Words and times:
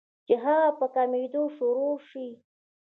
چې 0.27 0.33
هغه 0.43 0.71
پۀ 0.77 0.85
کمېدو 0.95 1.43
شورو 1.55 1.89
شي 2.09 2.27